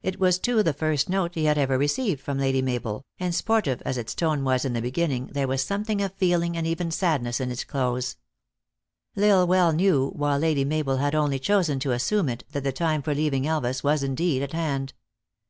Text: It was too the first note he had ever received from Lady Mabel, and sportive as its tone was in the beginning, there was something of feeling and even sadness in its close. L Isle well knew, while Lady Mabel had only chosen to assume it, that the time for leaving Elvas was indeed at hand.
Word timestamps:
It 0.00 0.18
was 0.18 0.38
too 0.38 0.62
the 0.62 0.72
first 0.72 1.10
note 1.10 1.34
he 1.34 1.44
had 1.44 1.58
ever 1.58 1.76
received 1.76 2.22
from 2.22 2.38
Lady 2.38 2.62
Mabel, 2.62 3.04
and 3.20 3.34
sportive 3.34 3.82
as 3.82 3.98
its 3.98 4.14
tone 4.14 4.42
was 4.42 4.64
in 4.64 4.72
the 4.72 4.80
beginning, 4.80 5.26
there 5.34 5.46
was 5.46 5.62
something 5.62 6.00
of 6.00 6.14
feeling 6.14 6.56
and 6.56 6.66
even 6.66 6.90
sadness 6.90 7.38
in 7.38 7.50
its 7.50 7.64
close. 7.64 8.16
L 9.14 9.24
Isle 9.40 9.46
well 9.46 9.72
knew, 9.74 10.08
while 10.16 10.38
Lady 10.38 10.64
Mabel 10.64 10.96
had 10.96 11.14
only 11.14 11.38
chosen 11.38 11.78
to 11.80 11.92
assume 11.92 12.30
it, 12.30 12.44
that 12.52 12.64
the 12.64 12.72
time 12.72 13.02
for 13.02 13.14
leaving 13.14 13.44
Elvas 13.46 13.84
was 13.84 14.02
indeed 14.02 14.40
at 14.42 14.54
hand. 14.54 14.94